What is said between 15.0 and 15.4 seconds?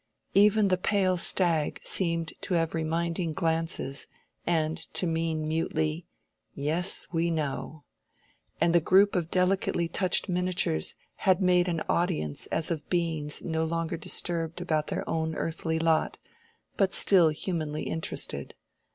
own